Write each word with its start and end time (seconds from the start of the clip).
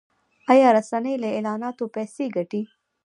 آیا 0.51 0.67
رسنۍ 0.77 1.15
له 1.23 1.27
اعلاناتو 1.35 1.83
پیسې 1.95 2.25
ګټي؟ 2.35 2.61